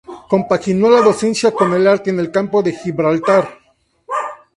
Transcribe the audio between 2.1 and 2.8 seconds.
el Campo de